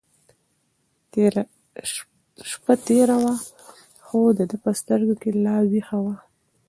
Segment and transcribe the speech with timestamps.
[2.49, 3.35] شپه تېره وه
[4.05, 6.15] خو د ده په سترګو کې لا وېښه وه.